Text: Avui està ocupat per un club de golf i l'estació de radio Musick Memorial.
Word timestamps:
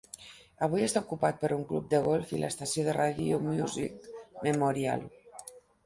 Avui 0.67 0.85
està 0.85 1.03
ocupat 1.05 1.37
per 1.43 1.51
un 1.59 1.61
club 1.73 1.85
de 1.93 2.01
golf 2.09 2.33
i 2.37 2.41
l'estació 2.41 2.89
de 2.91 2.99
radio 2.99 3.41
Musick 3.47 4.13
Memorial. 4.49 5.11